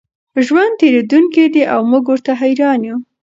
ژوند 0.45 0.73
تېرېدونکی 0.81 1.45
دی 1.53 1.63
او 1.73 1.81
موږ 1.91 2.03
ورته 2.09 2.31
حېران 2.41 2.79
یو. 2.87 2.97